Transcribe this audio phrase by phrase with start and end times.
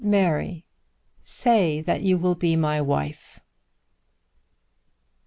[0.03, 0.65] "Mary,
[1.23, 3.39] say that you will be my wife."